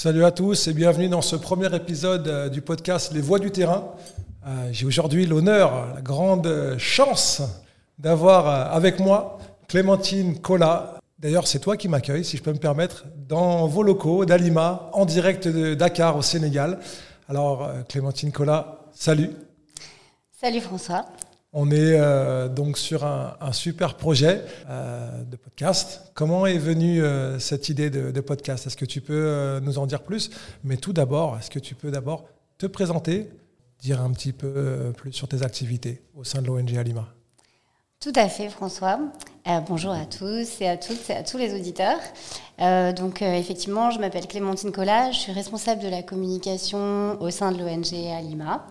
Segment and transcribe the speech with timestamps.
[0.00, 3.50] Salut à tous et bienvenue dans ce premier épisode euh, du podcast Les Voix du
[3.50, 3.96] terrain.
[4.46, 7.42] Euh, j'ai aujourd'hui l'honneur, la grande chance
[7.98, 11.00] d'avoir euh, avec moi Clémentine Collat.
[11.18, 15.04] D'ailleurs, c'est toi qui m'accueilles, si je peux me permettre, dans vos locaux d'Alima, en
[15.04, 16.78] direct de Dakar au Sénégal.
[17.28, 19.30] Alors, Clémentine Collat, salut.
[20.40, 21.06] Salut François.
[21.54, 26.10] On est euh, donc sur un, super projet euh, de podcast.
[26.14, 28.66] Comment est venue euh, cette idée de, podcast?
[28.66, 30.30] Est-ce que tu peux nous en dire plus?
[30.62, 33.30] Mais tout d'abord, est-ce que tu peux d'abord te présenter,
[33.80, 37.08] dire un petit peu plus sur tes activités au sein de l'ONG Alima
[38.00, 39.00] tout à fait, François.
[39.66, 42.00] Bonjour à tous et à toutes et à tous les auditeurs.
[42.94, 47.58] donc, effectivement, je m'appelle Clémentine Collat, je suis responsable de la communication au sein de
[47.58, 48.66] l'ONG Alima.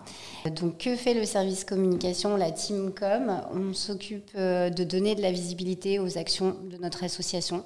[0.50, 3.42] Donc, que fait le service communication, la Team Com?
[3.52, 7.64] On s'occupe euh, de donner de la visibilité aux actions de notre association.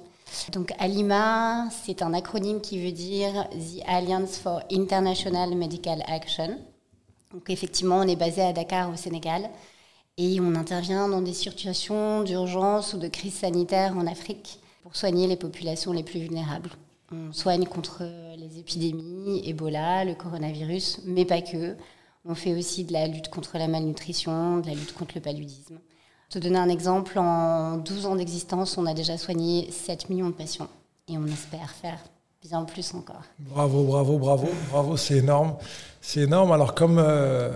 [0.51, 6.57] Donc, ALIMA, c'est un acronyme qui veut dire The Alliance for International Medical Action.
[7.31, 9.49] Donc, effectivement, on est basé à Dakar, au Sénégal,
[10.17, 15.27] et on intervient dans des situations d'urgence ou de crise sanitaire en Afrique pour soigner
[15.27, 16.69] les populations les plus vulnérables.
[17.11, 18.03] On soigne contre
[18.37, 21.75] les épidémies, Ebola, le coronavirus, mais pas que.
[22.25, 25.75] On fait aussi de la lutte contre la malnutrition, de la lutte contre le paludisme.
[25.75, 30.29] Pour te donner un exemple, en 12 ans d'existence, on a déjà soigné 7 millions
[30.29, 30.69] de patients
[31.07, 31.99] et on espère faire
[32.41, 33.23] bien plus encore.
[33.39, 35.55] Bravo, bravo, bravo, bravo, c'est énorme.
[36.01, 36.51] C'est énorme.
[36.51, 37.51] Alors comme, euh,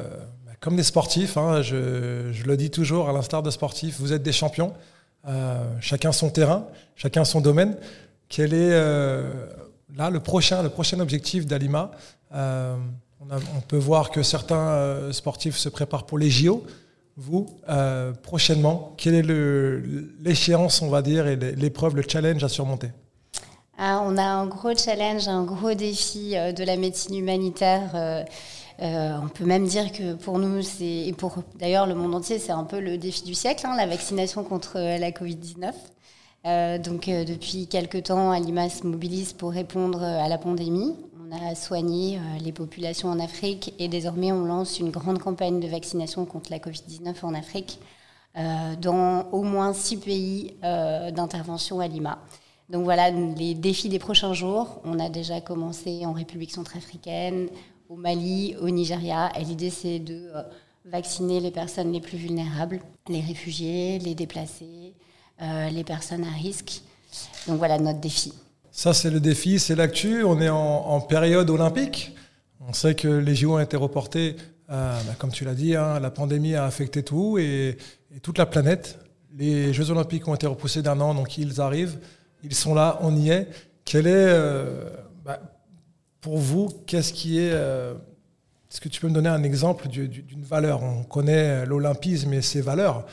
[0.59, 4.31] comme des sportifs, hein, je, le dis toujours, à l'instar de sportifs, vous êtes des
[4.31, 4.73] champions,
[5.27, 7.75] euh, chacun son terrain, chacun son domaine.
[8.30, 9.31] Quel est euh,
[9.95, 10.64] là le prochain,
[10.99, 11.91] objectif d'Alima?
[13.30, 16.64] On, peut voir que certains euh, sportifs se préparent pour les JO.
[17.17, 22.92] Vous, euh, prochainement, quelle est l'échéance, on va dire, et l'épreuve, le challenge à surmonter?
[23.77, 28.26] Ah, On a un gros challenge, un gros défi euh, de la médecine humanitaire.
[28.80, 32.64] On peut même dire que pour nous, et pour d'ailleurs le monde entier, c'est un
[32.64, 35.73] peu le défi du siècle, hein, la vaccination contre la Covid-19.
[36.83, 40.95] donc depuis quelques temps, Alima se mobilise pour répondre à la pandémie.
[41.30, 45.59] On a soigné euh, les populations en Afrique et désormais on lance une grande campagne
[45.59, 47.80] de vaccination contre la Covid-19 en Afrique
[48.38, 52.20] euh, dans au moins six pays euh, d'intervention à Lima.
[52.70, 54.80] Donc voilà les défis des prochains jours.
[54.86, 57.49] On a déjà commencé en République centrafricaine,
[57.89, 59.31] au Mali, au Nigeria.
[59.39, 60.30] Et l'idée c'est de
[60.86, 64.93] vacciner les personnes les plus vulnérables, les réfugiés, les déplacés,
[65.71, 66.81] les personnes à risque.
[67.47, 68.33] Donc voilà notre défi.
[68.77, 70.23] Ça, c'est le défi, c'est l'actu.
[70.23, 72.15] On est en, période olympique.
[72.61, 74.36] On sait que les JO ont été reportés,
[74.70, 77.76] euh, bah, comme tu l'as dit, hein, la pandémie a affecté tout et,
[78.21, 78.99] toute la planète.
[79.36, 81.97] Les Jeux olympiques ont été repoussés d'un an, donc ils arrivent.
[82.43, 83.47] Ils sont là, on y est.
[83.83, 84.92] Quel est, euh,
[85.26, 85.39] bah,
[86.27, 87.54] pour vous, qu'est-ce qui est...
[87.54, 87.93] Euh,
[88.70, 90.83] est-ce que tu peux me donner un exemple d'une valeur?
[90.83, 93.05] On connaît l'olympisme et ses valeurs.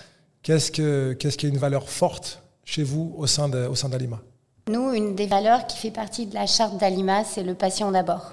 [0.43, 4.21] Qu'est-ce, que, qui est une valeur forte chez vous au sein, de, au sein d'Alima?
[4.69, 8.33] Nous, une des valeurs qui fait partie de la charte d'Alima, c'est le patient d'abord.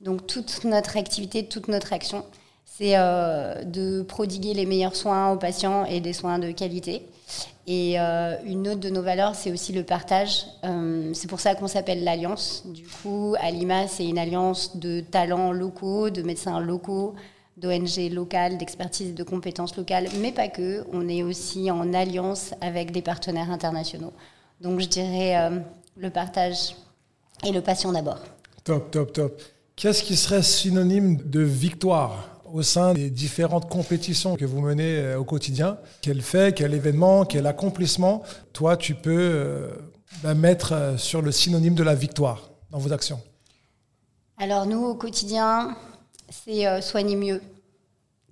[0.00, 2.24] Donc toute notre activité, toute notre action,
[2.64, 7.06] c'est euh, de prodiguer les meilleurs soins aux patients et des soins de qualité.
[7.70, 10.46] Et euh, une autre de nos valeurs, c'est aussi le partage.
[10.64, 12.62] Euh, c'est pour ça qu'on s'appelle l'Alliance.
[12.64, 17.14] Du coup, Alima, c'est une alliance de talents locaux, de médecins locaux,
[17.58, 20.82] d'ONG locales, d'expertise et de compétences locales, mais pas que.
[20.94, 24.14] On est aussi en alliance avec des partenaires internationaux.
[24.62, 25.58] Donc je dirais euh,
[25.98, 26.74] le partage
[27.44, 28.20] et le passion d'abord.
[28.64, 29.42] Top, top, top.
[29.76, 32.37] Qu'est-ce qui serait synonyme de victoire?
[32.52, 37.24] Au sein des différentes compétitions que vous menez euh, au quotidien Quel fait, quel événement,
[37.24, 38.22] quel accomplissement,
[38.52, 39.68] toi, tu peux euh,
[40.22, 43.20] bah, mettre sur le synonyme de la victoire dans vos actions?
[44.38, 45.76] Alors nous, au quotidien,
[46.30, 47.40] c'est soigner mieux,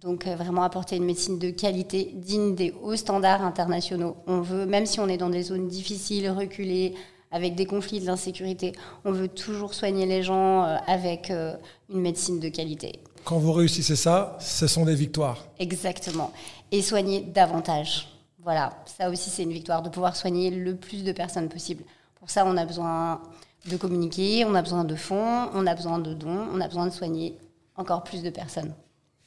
[0.06, 4.16] donc euh, vraiment apporter une médecine de qualité, digne des hauts standards internationaux.
[4.26, 6.94] On veut, même si on est dans des zones difficiles, reculées,
[7.32, 8.72] avec des conflits, de l'insécurité,
[9.04, 11.54] on veut toujours soigner les gens euh, avec euh,
[11.90, 13.00] une médecine de qualité.
[13.26, 15.44] Quand vous réussissez ça, ce sont des victoires.
[15.58, 16.32] Exactement.
[16.70, 18.06] Et soigner davantage.
[18.44, 21.82] Voilà, ça aussi c'est une victoire, de pouvoir soigner le plus de personnes possible.
[22.20, 23.20] Pour ça, on a besoin
[23.68, 26.86] de communiquer, on a besoin de fonds, on a besoin de dons, on a besoin
[26.86, 27.36] de soigner
[27.74, 28.72] encore plus de personnes.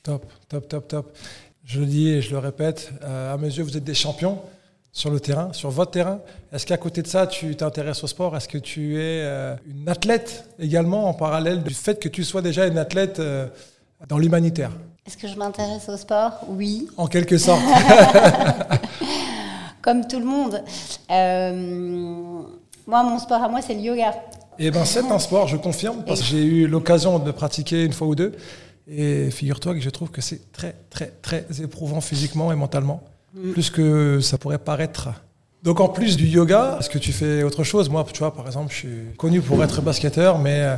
[0.01, 1.17] Top, top, top, top.
[1.65, 4.39] Je le dis et je le répète, euh, à mes yeux, vous êtes des champions
[4.93, 6.21] sur le terrain, sur votre terrain.
[6.53, 8.37] Est-ce qu'à côté de ça, tu t'intéresses au sport?
[8.37, 12.41] Est-ce que tu es euh, une athlète également en parallèle du fait que tu sois
[12.41, 13.49] déjà une athlète euh,
[14.07, 14.71] dans l'humanitaire
[15.05, 16.39] Est-ce que je m'intéresse au sport?
[16.47, 16.87] Oui.
[16.97, 17.61] En quelque sorte.
[19.81, 20.63] Comme tout le monde.
[22.87, 24.13] moi, mon sport à moi, c'est le yoga.
[24.57, 27.93] Eh ben, c'est un sport, je confirme, parce que j'ai eu l'occasion de pratiquer une
[27.93, 28.33] fois ou deux.
[28.87, 33.03] Et figure-toi que je trouve que c'est très, très, très éprouvant physiquement et mentalement,
[33.35, 33.51] mm.
[33.51, 35.09] plus que ça pourrait paraître.
[35.63, 37.89] Donc en plus du yoga, est-ce que tu fais autre chose?
[37.89, 40.75] Moi, tu vois, par exemple, je suis connu pour être basketteur, mais, euh,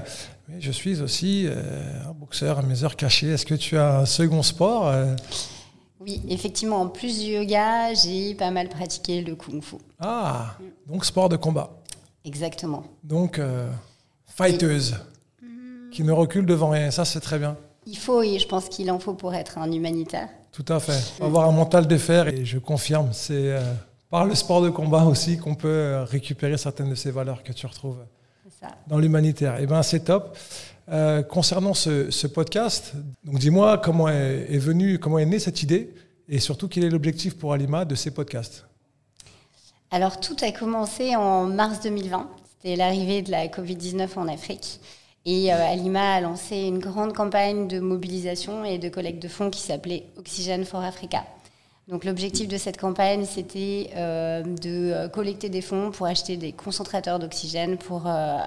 [0.60, 3.30] je suis aussi euh, un boxeur à mes heures cachées.
[3.30, 5.16] Est-ce que tu as un second sport euh?
[6.00, 9.76] Oui, effectivement, en plus du yoga, j'ai pas mal pratiqué le kung fu.
[10.00, 10.56] Ah,
[10.88, 11.70] donc sport de combat.
[12.26, 12.84] Exactement.
[13.04, 13.40] Donc,
[14.26, 14.96] fighteuse,
[15.92, 16.90] qui ne recule devant rien.
[16.90, 17.56] Ça, c'est très bien.
[17.86, 20.28] Il faut, et je pense qu'il en faut pour être un humanitaire.
[20.52, 21.24] Tout à fait.
[21.24, 23.56] Avoir un mental de fer, et je confirme, c'est
[24.12, 27.54] par le sport de combat aussi qu'on peut euh, récupérer certaines de ces valeurs que
[27.54, 27.98] tu retrouves
[28.86, 29.58] dans l'humanitaire.
[29.60, 30.38] Et eh ben c'est top.
[30.90, 32.94] Euh, concernant ce, podcast,
[33.24, 35.94] donc dis-moi comment est, est venue, comment est née cette idée
[36.28, 38.66] et surtout quel est l'objectif pour Alima de ces podcasts?
[39.90, 42.30] Alors tout a commencé en mars 2020.
[42.52, 44.82] C'était l'arrivée de la Covid-19 en Afrique.
[45.26, 49.50] Et euh, Alima a lancé une grande campagne de mobilisation et de collecte de fonds
[49.50, 51.24] qui s'appelait Oxygène for Africa.
[51.88, 56.52] Donc l'objectif de cette campagne, c'était euh, de euh, collecter des fonds pour acheter des
[56.52, 58.38] concentrateurs d'oxygène, pour euh,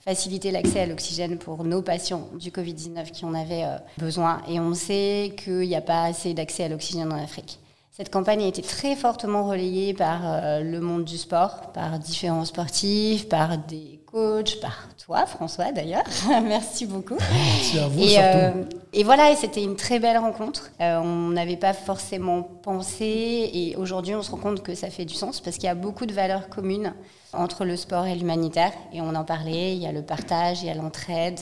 [0.00, 3.64] faciliter l'accès à l'oxygène pour nos patients du Covid-19 qui en avaient
[3.98, 4.42] besoin.
[4.48, 7.58] Et on sait qu'il n'y a pas assez d'accès à l'oxygène en Afrique.
[7.90, 10.22] Cette campagne a été très fortement relayée par
[10.62, 16.04] le monde du sport, par différents sportifs, par des coach, par toi, François, d'ailleurs.
[16.44, 17.16] Merci beaucoup.
[17.18, 20.70] Merci à vous, et, euh, et voilà, c'était une très belle rencontre.
[20.80, 25.06] Euh, on n'avait pas forcément pensé, et aujourd'hui, on se rend compte que ça fait
[25.06, 26.94] du sens parce qu'il y a beaucoup de valeurs communes
[27.32, 28.72] entre le sport et l'humanitaire.
[28.92, 31.40] Et on en parlait, il y a le partage, il y a l'entraide,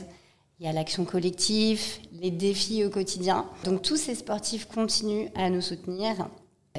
[0.60, 1.82] il y a l'action collective,
[2.12, 3.46] les défis au quotidien.
[3.64, 6.28] Donc tous ces sportifs continuent à nous soutenir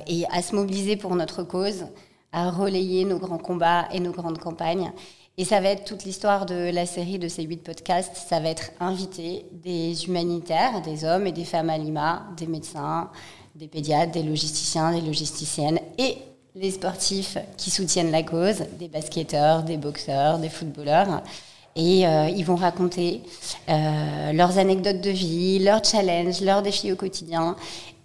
[0.08, 1.88] et à se mobiliser pour notre cause,
[2.32, 4.92] à relayer nos grands combats et nos grandes campagnes.
[5.38, 8.16] Et ça va être toute l'histoire de la série de ces huit podcasts.
[8.16, 13.10] Ça va être inviter des humanitaires, des hommes et des femmes à Lima, des médecins,
[13.56, 16.18] des pédiatres, des logisticiens, des logisticiennes et
[16.56, 21.24] les sportifs qui soutiennent la cause, des basketteurs, des boxeurs, des footballeurs.
[21.76, 23.22] Et euh, ils vont raconter
[23.70, 27.56] euh, leurs anecdotes de vie, leurs challenges, leurs défis au quotidien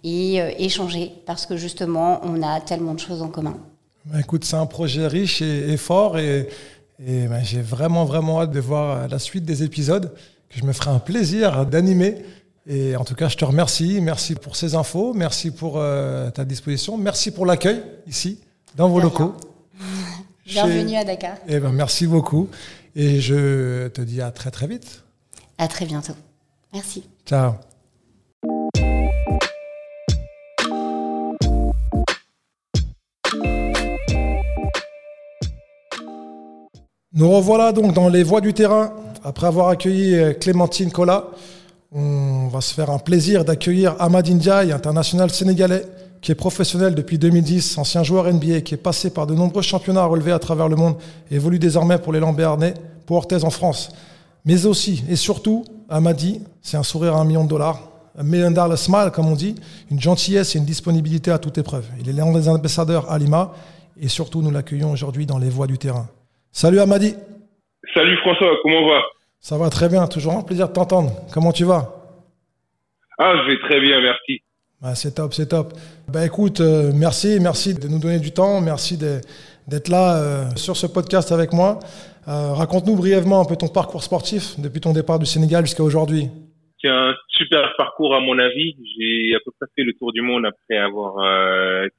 [0.03, 3.57] et euh, échanger parce que justement, on a tellement de choses en commun.
[4.05, 6.47] Bah, écoute, c'est un projet riche et, et fort et
[7.05, 10.13] et ben, j'ai vraiment, vraiment hâte de voir la suite des épisodes,
[10.49, 12.23] que je me ferai un plaisir d'animer.
[12.65, 14.01] Et en tout cas, je te remercie.
[14.01, 15.13] Merci pour ces infos.
[15.13, 16.97] Merci pour euh, ta disposition.
[16.97, 18.39] Merci pour l'accueil ici,
[18.75, 19.35] dans vos locaux.
[20.45, 21.37] Bienvenue à Dakar.
[21.47, 22.49] Et ben, merci beaucoup.
[22.95, 25.03] Et je te dis à très, très vite.
[25.57, 26.15] À très bientôt.
[26.73, 27.03] Merci.
[27.25, 27.53] Ciao.
[37.17, 38.91] Nous revoilà donc dans les voies du terrain.
[39.23, 41.29] Après avoir accueilli euh, Clémentine Kola,
[41.91, 45.83] on va se faire un plaisir d'accueillir Ahmad Ndiaye, international sénégalais,
[46.21, 50.05] qui est professionnel depuis 2010, ancien joueur NBA, qui est passé par de nombreux championnats
[50.05, 50.93] relevés à travers le monde,
[51.31, 52.75] évolue désormais pour les Lambernais,
[53.07, 53.89] pour Orthez en France.
[54.45, 57.81] Mais aussi et surtout, Amadi, c'est un sourire à un million de dollars,
[58.15, 59.55] un million dollar smile, comme on dit,
[59.89, 61.85] une gentillesse et une disponibilité à toute épreuve.
[61.99, 63.53] Il est l'un des ambassadeurs à Lima,
[63.99, 66.07] et surtout, nous l'accueillons aujourd'hui dans les voies du terrain.
[66.59, 67.13] Salut Amadi.
[67.93, 69.03] Salut François, comment va?
[69.39, 71.11] Ça va très bien, toujours un plaisir de t'entendre.
[71.31, 71.83] Comment tu vas?
[73.19, 74.41] Ah, je vais très bien, merci.
[74.81, 75.73] Bah, c'est top, c'est top.
[76.11, 80.75] Bah écoute, euh, merci, merci de nous donner du temps, merci d'être là euh, sur
[80.75, 81.77] ce podcast avec moi.
[82.27, 86.25] Euh, raconte-nous brièvement un peu ton parcours sportif depuis ton départ du Sénégal jusqu'à aujourd'hui.
[86.81, 88.75] C'est un super parcours à mon avis.
[88.97, 91.21] J'ai à peu près fait le tour du monde après avoir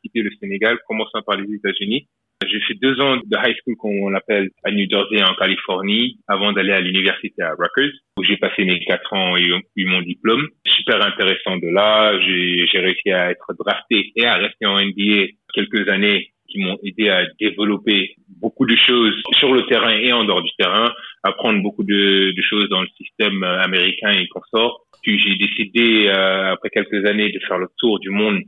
[0.02, 2.08] quitté le Sénégal, commençant par les États-Unis.
[2.46, 6.18] J'ai fait deux ans de high school, comme on l'appelle, à New Jersey, en Californie,
[6.28, 10.02] avant d'aller à l'université à Rutgers, où j'ai passé mes quatre ans et eu mon
[10.02, 10.46] diplôme.
[10.64, 12.16] Super intéressant de là.
[12.20, 17.08] J'ai réussi à être drafté et à rester en NBA quelques années qui m'ont aidé
[17.08, 21.84] à développer beaucoup de choses sur le terrain et en dehors du terrain, apprendre beaucoup
[21.84, 24.86] de, de choses dans le système américain et consort.
[25.02, 28.40] Puis j'ai décidé, euh, après quelques années, de faire le tour du monde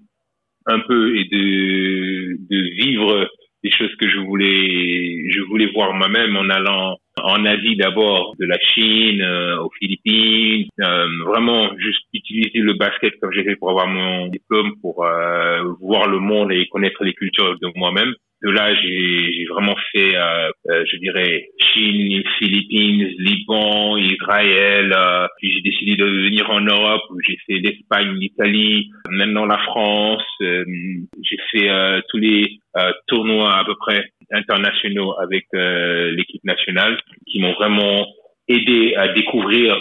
[0.66, 3.28] un peu et de, de vivre
[3.62, 8.46] des choses que je voulais je voulais voir moi-même en allant en Asie d'abord, de
[8.46, 13.70] la Chine euh, aux Philippines, euh, vraiment juste utiliser le basket comme j'ai fait pour
[13.70, 18.50] avoir mon diplôme pour euh, voir le monde et connaître les cultures de moi-même de
[18.50, 24.94] là, j'ai vraiment fait, euh, euh, je dirais, Chine, Philippines, Liban, Israël.
[24.96, 29.58] Euh, puis j'ai décidé de venir en Europe où j'ai fait l'Espagne, l'Italie, maintenant la
[29.58, 30.24] France.
[30.40, 31.68] j'ai fait
[32.08, 32.60] tous les
[33.08, 38.06] tournois à peu près internationaux avec l'équipe nationale qui m'ont vraiment
[38.48, 39.78] aidé à découvrir,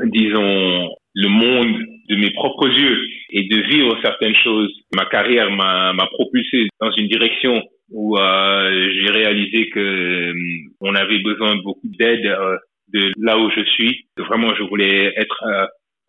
[0.00, 4.72] disons, le monde de mes propres yeux et de vivre certaines choses.
[4.94, 10.34] Ma carrière m'a propulsé dans une direction où euh, j'ai réalisé que euh,
[10.80, 12.56] on avait besoin de beaucoup d'aide euh,
[12.92, 14.06] de là où je suis.
[14.16, 15.44] Vraiment, je voulais être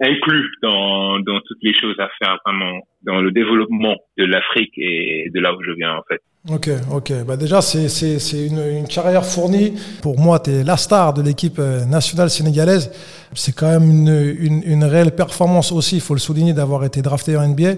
[0.01, 5.29] inclus dans, dans toutes les choses à faire vraiment dans le développement de l'Afrique et
[5.33, 6.21] de là où je viens en fait.
[6.47, 7.25] Ok, ok.
[7.25, 9.73] Bah déjà, c'est, c'est, c'est une, une, carrière fournie.
[10.03, 12.91] Pour moi, tu es la star de l'équipe nationale sénégalaise.
[13.33, 17.01] C'est quand même une, une, une réelle performance aussi, il faut le souligner, d'avoir été
[17.01, 17.75] drafté en NBA.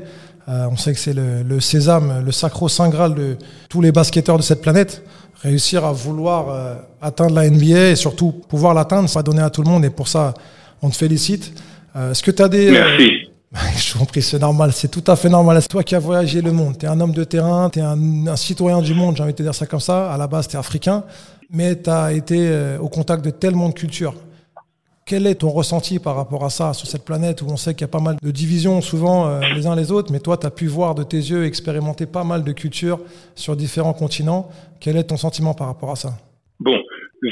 [0.49, 3.37] Euh, on sait que c'est le, le, sésame, le sacro-saint graal de
[3.69, 5.03] tous les basketteurs de cette planète.
[5.41, 9.49] Réussir à vouloir euh, atteindre la NBA et surtout pouvoir l'atteindre, ça va donner à
[9.49, 10.33] tout le monde et pour ça,
[10.81, 11.53] on te félicite.
[11.95, 12.71] Euh, est-ce que tu as des...
[12.71, 13.09] Merci.
[13.77, 15.61] Je vous en prie, c'est normal, c'est tout à fait normal.
[15.61, 16.77] C'est toi qui as voyagé le monde.
[16.77, 19.33] Tu es un homme de terrain, tu es un, un, citoyen du monde, j'ai envie
[19.33, 20.11] de te dire ça comme ça.
[20.11, 21.03] À la base, tu es africain,
[21.49, 24.15] mais tu as été au contact de tellement de cultures.
[25.07, 27.87] Quel est ton ressenti par rapport à ça, sur cette planète où on sait qu'il
[27.87, 30.45] y a pas mal de divisions souvent euh, les uns les autres, mais toi, tu
[30.45, 32.99] as pu voir de tes yeux, expérimenter pas mal de cultures
[33.33, 34.49] sur différents continents.
[34.81, 36.09] Quel est ton sentiment par rapport à ça?
[36.59, 36.77] Bon,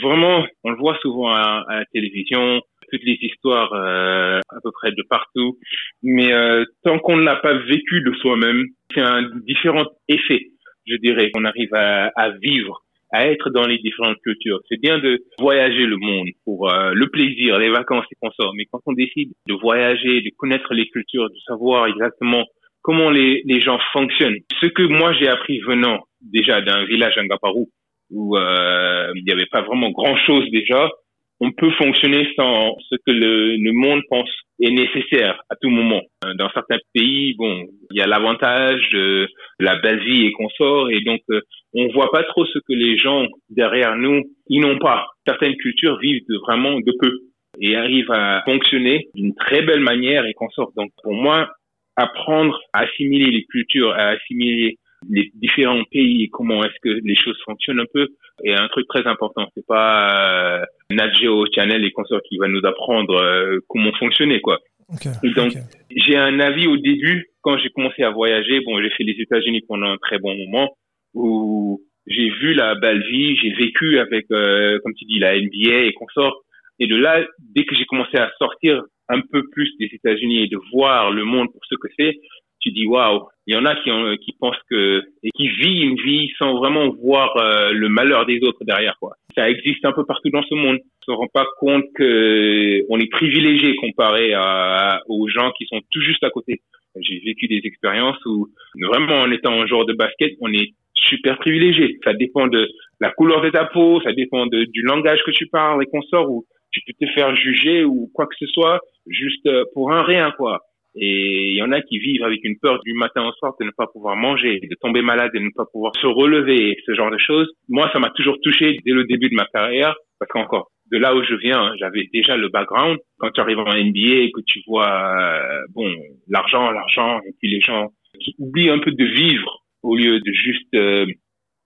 [0.02, 2.62] vraiment, on le voit souvent à, la télévision,
[2.94, 5.58] toutes les histoires euh, à peu près de partout,
[6.02, 8.64] mais euh, tant qu'on ne l'a pas vécu de soi-même,
[8.94, 10.48] c'est un différent effet,
[10.88, 12.85] je dirais, qu'on arrive à vivre
[13.16, 14.60] à être dans les différentes cultures.
[14.68, 18.66] C'est bien de voyager le monde pour euh, le plaisir, les vacances et consorts, mais
[18.70, 22.44] quand on décide de voyager, de connaître les cultures, de savoir exactement
[22.82, 27.24] comment les, les gens fonctionnent, ce que moi j'ai appris venant déjà d'un village à
[27.24, 27.70] Ngaparou,
[28.12, 30.90] où euh, il n'y avait pas vraiment grand-chose déjà,
[31.40, 34.30] on peut fonctionner sans ce que le, le, monde pense
[34.62, 36.02] est nécessaire à tout moment.
[36.38, 39.28] Dans certains pays, bon, il y a l'avantage de
[39.60, 41.42] la belle vie et consorts, et donc euh,
[41.74, 45.08] on voit pas trop ce que les gens derrière nous, ils n'ont pas.
[45.28, 47.20] Certaines cultures vivent vraiment de peu
[47.60, 50.72] et arrivent à fonctionner d'une très belle manière et consorts.
[50.76, 51.50] Donc pour moi,
[51.98, 54.78] apprendre à assimiler les cultures, à assimiler
[55.10, 58.08] les différents pays et comment est-ce que les choses fonctionnent un peu
[58.44, 59.48] est un truc très important.
[59.56, 64.42] C'est pas euh, Nat Geo Channel et consorts qui va nous apprendre euh, comment fonctionner
[64.42, 64.60] quoi.
[64.94, 65.62] Okay, donc okay.
[65.96, 68.60] j'ai un avis au début quand j'ai commencé à voyager.
[68.62, 70.76] Bon, j'ai fait les États-Unis pendant un très bon moment
[71.16, 75.86] où j'ai vu la belle vie, j'ai vécu avec, euh, comme tu dis, la NBA
[75.86, 76.44] et consorts.
[76.80, 80.48] Et de là, dès que j'ai commencé à sortir un peu plus des États-Unis et
[80.48, 82.20] de voir le monde pour ce que c'est,
[82.66, 85.92] tu dis waouh, il y en a qui, ont, qui pensent que et qui vivent
[85.92, 89.14] une vie sans vraiment voir euh, le malheur des autres derrière quoi.
[89.36, 90.80] Ça existe un peu partout dans ce monde.
[91.08, 95.80] On se rend pas compte que on est privilégié comparé à, aux gens qui sont
[95.92, 96.62] tout juste à côté.
[97.00, 98.48] J'ai vécu des expériences où
[98.82, 102.00] vraiment en étant un joueur de basket, on est super privilégié.
[102.04, 102.68] Ça dépend de
[103.00, 106.02] la couleur de ta peau, ça dépend de, du langage que tu parles et qu'on
[106.04, 110.02] sort ou tu peux te faire juger ou quoi que ce soit juste pour un
[110.02, 110.62] rien quoi.
[110.98, 113.66] Et il y en a qui vivent avec une peur du matin au soir de
[113.66, 117.12] ne pas pouvoir manger, de tomber malade, de ne pas pouvoir se relever, ce genre
[117.12, 117.52] de choses.
[117.68, 121.14] Moi, ça m'a toujours touché dès le début de ma carrière, parce qu'encore, de là
[121.16, 122.98] où je viens, j'avais déjà le background.
[123.18, 125.92] Quand tu arrives en NBA et que tu vois, euh, bon,
[126.30, 130.32] l'argent, l'argent, et puis les gens qui oublient un peu de vivre au lieu de
[130.32, 131.06] juste euh,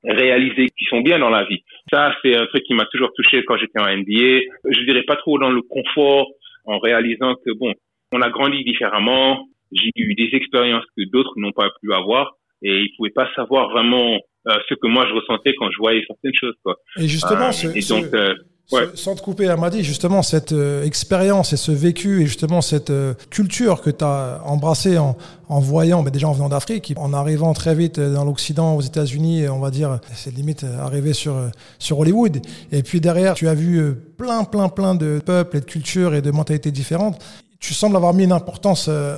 [0.04, 1.62] réaliser qu'ils sont bien dans la vie.
[1.92, 4.42] Ça, c'est un truc qui m'a toujours touché quand j'étais en NBA.
[4.66, 6.28] Je dirais pas trop dans le confort,
[6.66, 7.74] en réalisant que bon,
[8.12, 9.46] on a grandi différemment.
[9.72, 13.70] J'ai eu des expériences que d'autres n'ont pas pu avoir et ils pouvaient pas savoir
[13.70, 14.16] vraiment
[14.48, 16.56] euh, ce que moi je ressentais quand je voyais certaines choses.
[16.64, 16.76] Quoi.
[16.98, 18.34] Et justement, Euh, ce, et ce- donc, euh,
[18.72, 18.88] ouais.
[18.96, 23.14] sans te couper, Amadi, justement, cette euh, expérience et ce vécu et justement cette euh,
[23.30, 25.16] culture que tu as embrassée en,
[25.50, 29.48] en voyant, bah, déjà en venant d'Afrique, en arrivant très vite dans l'Occident, aux États-Unis,
[29.50, 31.36] on va dire, c'est limite euh, arrivé sur,
[31.78, 32.38] sur Hollywood.
[32.72, 36.22] Et puis derrière, tu as vu plein, plein, plein de peuples et de cultures et
[36.24, 37.22] de mentalités différentes.
[37.60, 39.18] Tu sembles avoir mis une importance euh,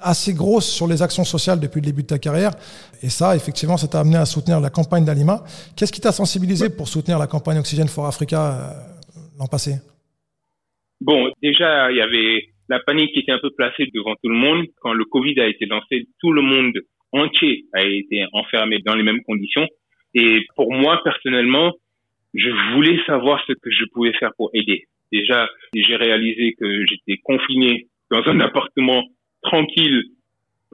[0.00, 2.52] assez grosse sur les actions sociales depuis le début de ta carrière.
[3.02, 5.42] Et ça, effectivement, ça t'a amené à soutenir la campagne d'Alima.
[5.76, 9.76] Qu'est-ce qui t'a sensibilisé pour soutenir la campagne Oxygène for Africa euh, l'an passé?
[11.00, 14.36] Bon, déjà, il y avait la panique qui était un peu placée devant tout le
[14.36, 14.66] monde.
[14.80, 16.74] Quand le Covid a été lancé, tout le monde
[17.12, 19.66] entier a été enfermé dans les mêmes conditions.
[20.14, 21.72] Et pour moi, personnellement,
[22.34, 24.84] je voulais savoir ce que je pouvais faire pour aider.
[25.12, 29.04] Déjà, j'ai réalisé que j'étais confiné dans un appartement
[29.42, 30.02] tranquille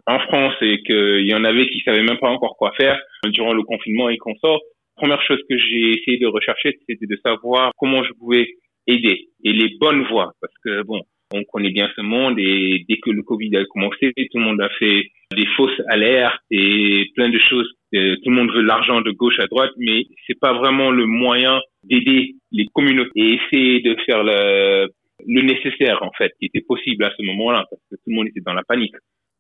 [0.07, 3.53] en France et qu'il y en avait qui savaient même pas encore quoi faire durant
[3.53, 4.61] le confinement et qu'on sort.
[4.97, 8.49] Première chose que j'ai essayé de rechercher, c'était de savoir comment je pouvais
[8.87, 11.01] aider et les bonnes voies parce que bon
[11.33, 14.61] on connaît bien ce monde et dès que le Covid a commencé tout le monde
[14.61, 17.71] a fait des fausses alertes et plein de choses.
[17.95, 21.07] Euh, tout le monde veut l'argent de gauche à droite, mais c'est pas vraiment le
[21.07, 24.89] moyen d'aider les communautés et essayer de faire le,
[25.27, 28.29] le nécessaire en fait, qui était possible à ce moment-là, parce que tout le monde
[28.29, 28.95] était dans la panique.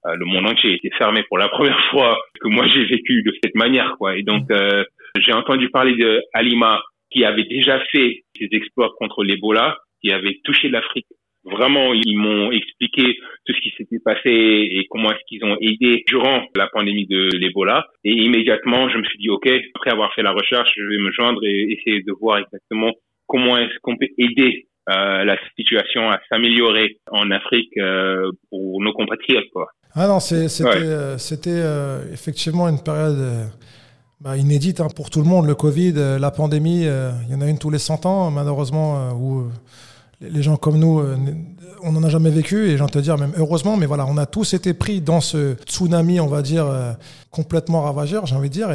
[0.07, 3.33] Euh, le monde entier était fermé pour la première fois que moi j'ai vécu de
[3.43, 4.17] cette manière, quoi.
[4.17, 4.85] Et donc euh,
[5.19, 10.41] j'ai entendu parler de Alima qui avait déjà fait ses exploits contre l'Ebola, qui avait
[10.45, 11.07] touché l'Afrique
[11.45, 16.03] Vraiment, ils m'ont expliqué tout ce qui s'était passé et comment est-ce qu'ils ont aidé
[16.09, 17.87] durant la pandémie de l'Ebola.
[18.05, 21.11] Et immédiatement, je me suis dit, OK, après avoir fait la recherche, je vais me
[21.13, 22.93] joindre et essayer de voir exactement
[23.27, 28.93] comment est-ce qu'on peut aider euh, la situation à s'améliorer en Afrique euh, pour nos
[28.93, 29.49] compatriotes.
[29.53, 29.67] Quoi.
[29.95, 33.49] Ah non, c'était euh, euh, effectivement une période
[34.21, 35.47] bah, inédite hein, pour tout le monde.
[35.47, 39.49] Le Covid, la pandémie, il y en a une tous les 100 ans, malheureusement, où
[40.31, 41.17] les gens comme nous, euh,
[41.83, 44.07] on n'en a jamais vécu, et j'ai envie de te dire même heureusement, mais voilà,
[44.09, 46.93] on a tous été pris dans ce tsunami, on va dire, euh,
[47.31, 48.71] complètement ravageur, j'ai envie de dire.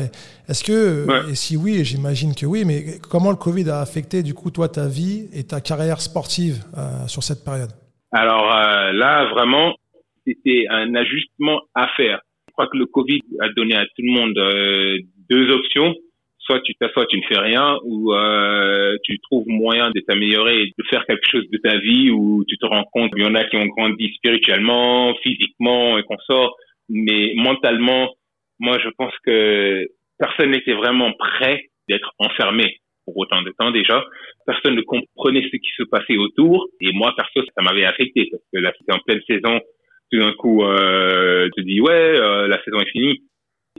[0.48, 4.34] Est-ce que, et si oui, j'imagine que oui, mais comment le Covid a affecté du
[4.34, 7.72] coup toi ta vie et ta carrière sportive euh, sur cette période?
[8.12, 9.76] Alors là, vraiment,
[10.26, 12.20] c'était un ajustement à faire.
[12.48, 14.34] Je crois que le Covid a donné à tout le monde
[15.30, 15.94] deux options
[16.50, 20.84] soit tu t'assois, tu ne fais rien, ou euh, tu trouves moyen de t'améliorer de
[20.90, 23.44] faire quelque chose de ta vie, ou tu te rends compte qu'il y en a
[23.44, 26.56] qui ont grandi spirituellement, physiquement et qu'on sort,
[26.90, 28.16] mais mentalement,
[28.60, 29.86] moi je pense que
[30.18, 34.04] personne n'était vraiment prêt d'être enfermé pour autant de temps déjà.
[34.46, 38.44] Personne ne comprenait ce qui se passait autour, et moi perso ça m'avait affecté parce
[38.52, 39.60] que là c'était en pleine saison,
[40.12, 43.22] tout d'un coup euh, tu te dis ouais euh, la saison est finie,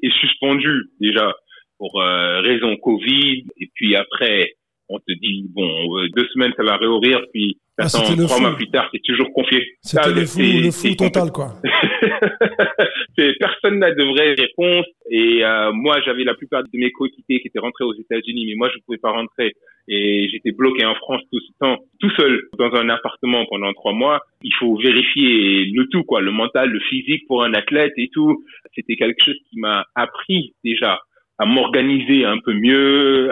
[0.02, 1.34] et suspendu déjà
[1.80, 3.46] pour euh, raison Covid.
[3.58, 4.52] Et puis après,
[4.90, 7.22] on te dit, bon, euh, deux semaines, ça va réouvrir.
[7.32, 9.66] Puis ah, trois mois plus tard, c'est toujours confié.
[9.80, 11.54] C'était le fou, le fou total, quoi.
[13.38, 14.86] personne n'a de vraies réponses.
[15.10, 18.54] Et euh, moi, j'avais la plupart de mes coéquipiers qui étaient rentrés aux États-Unis, mais
[18.56, 19.54] moi, je ne pouvais pas rentrer.
[19.88, 23.92] Et j'étais bloqué en France tout ce temps, tout seul, dans un appartement pendant trois
[23.92, 24.20] mois.
[24.42, 28.44] Il faut vérifier le tout, quoi, le mental, le physique pour un athlète et tout.
[28.74, 31.00] C'était quelque chose qui m'a appris déjà
[31.40, 33.30] à m'organiser un peu mieux.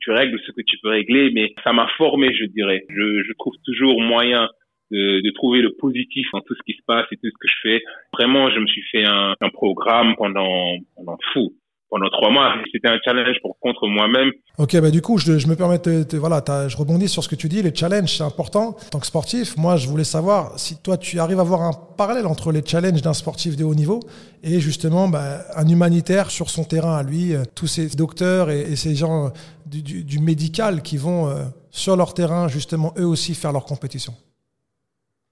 [0.00, 2.84] tu règles ce que tu peux régler, mais ça m'a formé, je dirais.
[2.90, 4.48] Je, je trouve toujours moyen
[4.90, 7.48] de, de, trouver le positif en tout ce qui se passe et tout ce que
[7.48, 7.82] je fais.
[8.12, 11.54] Vraiment, je me suis fait un, un programme pendant, pendant fou
[11.90, 12.54] pendant trois mois.
[12.72, 14.30] C'était un challenge pour contre moi-même.
[14.58, 17.36] Ok, bah du coup, je, je me permets de, voilà, je rebondis sur ce que
[17.36, 17.62] tu dis.
[17.62, 18.70] Les challenges, c'est important.
[18.70, 21.72] En tant que sportif, moi, je voulais savoir si toi, tu arrives à voir un
[21.96, 24.00] parallèle entre les challenges d'un sportif de haut niveau
[24.42, 28.76] et justement bah, un humanitaire sur son terrain à lui, euh, tous ces docteurs et,
[28.76, 29.32] ces gens
[29.66, 33.64] du, du, du, médical qui vont euh, sur leur terrain, justement, eux aussi faire leur
[33.64, 34.12] compétition.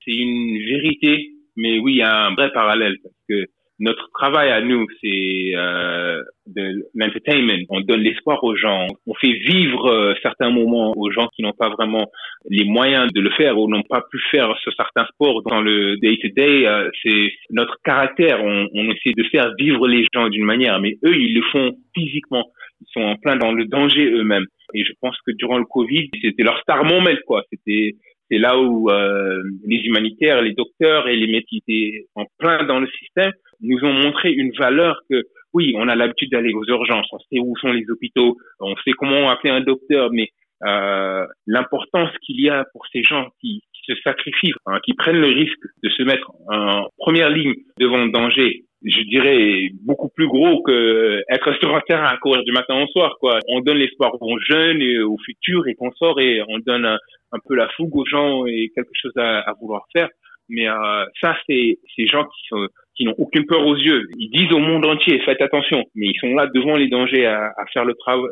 [0.04, 4.50] C'est une vérité, mais oui, il y a un vrai parallèle parce que notre travail
[4.50, 7.64] à nous, c'est euh, de l'entertainment.
[7.68, 8.86] On donne l'espoir aux gens.
[9.06, 12.06] On fait vivre euh, certains moments aux gens qui n'ont pas vraiment
[12.48, 15.96] les moyens de le faire ou n'ont pas pu faire ce certain sport dans le
[15.98, 16.66] day-to-day.
[16.66, 18.42] Euh, c'est notre caractère.
[18.42, 21.76] On, on, essaie de faire vivre les gens d'une manière, mais eux, ils le font
[21.94, 22.44] physiquement.
[22.80, 24.46] Ils sont en plein dans le danger eux-mêmes.
[24.74, 27.42] Et je pense que durant le Covid, c'était leur star moment, quoi.
[27.52, 27.94] C'était
[28.30, 32.88] c'est là où euh, les humanitaires, les docteurs et les étaient en plein dans le
[32.88, 35.22] système nous ont montré une valeur que
[35.54, 38.92] oui, on a l'habitude d'aller aux urgences, on sait où sont les hôpitaux, on sait
[38.92, 40.28] comment appeler un docteur, mais
[40.66, 45.28] euh, l'importance qu'il y a pour ces gens qui, se sacrifient, hein, qui prennent le
[45.28, 50.62] risque de se mettre en première ligne devant le danger, je dirais beaucoup plus gros
[50.62, 53.16] que être sur un terrain à courir du matin au soir.
[53.20, 53.38] Quoi.
[53.48, 56.98] On donne l'espoir aux jeunes et aux futurs et qu'on sort et on donne un,
[57.46, 60.08] peu la fougue aux gens et quelque chose à, à vouloir faire.
[60.48, 64.06] Mais euh, ça, c'est ces gens qui sont qui n'ont aucune peur aux yeux.
[64.16, 67.52] Ils disent au monde entier, faites attention, mais ils sont là devant les dangers à,
[67.58, 68.30] à faire le travail,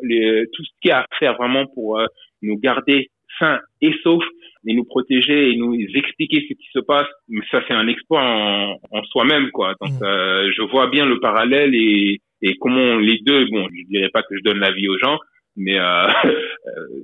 [0.54, 2.06] tout ce qu'il y a à faire vraiment pour euh,
[2.40, 4.24] nous garder sains et saufs
[4.66, 7.08] et nous protéger et nous expliquer ce qui se passe.
[7.28, 9.74] Mais ça, c'est un exploit en, en soi-même, quoi.
[9.82, 10.04] Donc, mmh.
[10.04, 14.22] euh, je vois bien le parallèle et, et comment les deux, bon, je dirais pas
[14.22, 15.18] que je donne la vie aux gens,
[15.56, 16.30] mais euh, euh,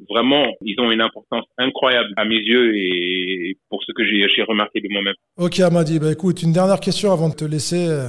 [0.09, 4.81] vraiment, ils ont une importance incroyable à mes yeux et pour ce que j'ai remarqué
[4.81, 5.15] de moi-même.
[5.37, 8.09] Ok Amadi, bah écoute, une dernière question avant de te laisser euh,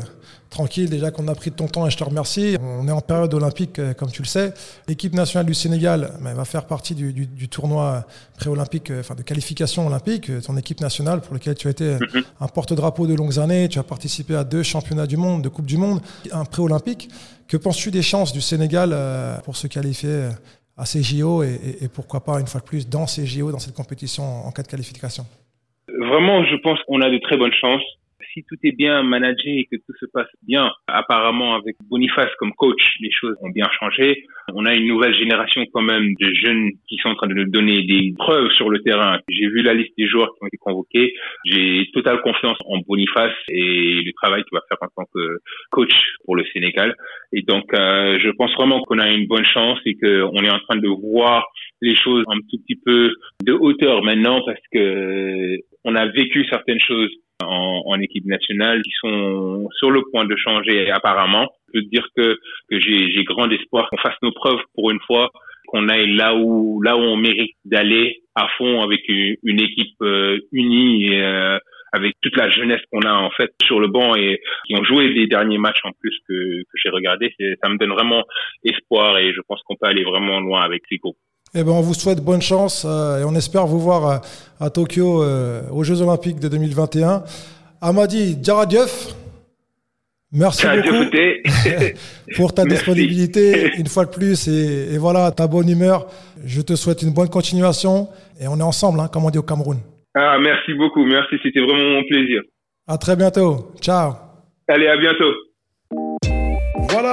[0.52, 2.58] tranquille, déjà qu'on a pris de ton temps et je te remercie.
[2.62, 4.54] On est en période olympique, comme tu le sais.
[4.88, 8.04] L'équipe nationale du Sénégal bah, va faire partie du, du, du tournoi
[8.38, 12.24] pré-olympique, enfin de qualification olympique, ton équipe nationale pour laquelle tu as été mm-hmm.
[12.42, 15.66] un porte-drapeau de longues années, tu as participé à deux championnats du monde, de Coupe
[15.66, 17.10] du Monde, un pré-olympique.
[17.48, 20.30] Que penses-tu des chances du Sénégal euh, pour se qualifier euh,
[20.78, 23.76] à ces JO et, pourquoi pas une fois de plus dans ces JO, dans cette
[23.76, 25.26] compétition en cas de qualification?
[25.88, 27.84] Vraiment, je pense qu'on a de très bonnes chances.
[28.34, 32.54] Si tout est bien managé et que tout se passe bien, apparemment avec Boniface comme
[32.54, 34.24] coach, les choses ont bien changé.
[34.54, 37.50] On a une nouvelle génération quand même de jeunes qui sont en train de nous
[37.50, 39.20] donner des preuves sur le terrain.
[39.30, 41.14] J'ai vu la liste des joueurs qui ont été convoqués.
[41.46, 45.40] J'ai totale confiance en Boniface et le travail qu'il va faire en tant que
[45.70, 45.94] coach
[46.26, 46.96] pour le Sénégal.
[47.34, 50.60] Et donc, euh, je pense vraiment qu'on a une bonne chance et qu'on est en
[50.60, 51.46] train de voir
[51.82, 53.14] les choses un tout petit peu
[53.44, 57.10] de hauteur maintenant parce que on a vécu certaines choses
[57.46, 61.48] en, en, équipe nationale qui sont sur le point de changer apparemment.
[61.68, 62.38] Je peux dire que,
[62.70, 65.30] que j'ai grand espoir qu'on fasse nos preuves pour une fois,
[65.68, 69.96] qu'on aille là où là où on mérite d'aller à fond avec une, une équipe
[70.02, 71.58] euh, unie euh,
[71.94, 75.10] avec toute la jeunesse qu'on a en fait sur le banc et qui ont joué
[75.10, 77.34] les derniers matchs en plus que, que j'ai regardé.
[77.62, 78.24] Ça me donne vraiment
[78.64, 81.18] espoir et je pense qu'on peut aller vraiment loin avec ces groupes.
[81.54, 84.22] Eh ben, on vous souhaite bonne chance euh, et on espère vous voir à,
[84.66, 87.24] à Tokyo euh, aux Jeux Olympiques de 2021.
[87.82, 88.90] Amadi Djaradiev,
[90.32, 91.12] merci beaucoup
[92.38, 96.08] pour ta disponibilité une fois de plus et, et, voilà ta bonne humeur.
[96.46, 98.08] Je te souhaite une bonne continuation
[98.40, 99.80] et on est ensemble, hein, comme on dit au Cameroun.
[100.16, 102.44] Ah, merci beaucoup, merci, c'était vraiment mon plaisir.
[102.88, 104.14] À très bientôt, ciao.
[104.70, 105.34] Allez, à bientôt.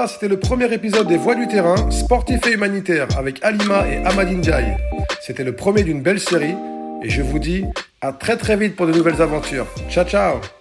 [0.06, 4.44] C'était le premier épisode des Voix du terrain, sportif et humanitaire, avec Alima et Amadine
[4.44, 4.76] Jai.
[5.20, 6.54] C'était le premier d'une belle série,
[7.02, 7.64] et je vous dis
[8.00, 9.66] à très très vite pour de nouvelles aventures.
[9.90, 10.57] Ciao ciao